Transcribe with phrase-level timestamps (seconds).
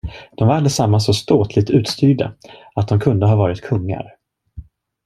[0.37, 2.33] De var allesammans så ståtligt utstyrda,
[2.75, 4.15] att de kunde ha varit kungar.